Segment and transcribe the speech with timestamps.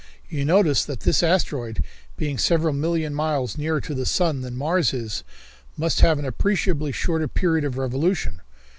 [0.29, 1.83] You notice that this asteroid,
[2.17, 5.23] being several million miles nearer to the sun than Mars is,
[5.77, 8.41] must have an appreciably shorter period of revolution.